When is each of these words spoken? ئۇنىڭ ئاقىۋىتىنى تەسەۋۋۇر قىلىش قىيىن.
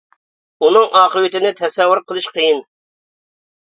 ئۇنىڭ 0.67 0.87
ئاقىۋىتىنى 1.03 1.53
تەسەۋۋۇر 1.61 2.05
قىلىش 2.09 2.35
قىيىن. 2.35 2.69